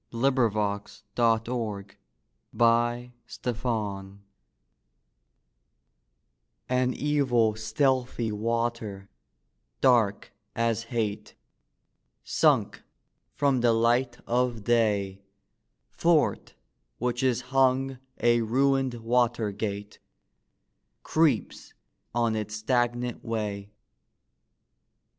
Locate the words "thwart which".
15.91-17.21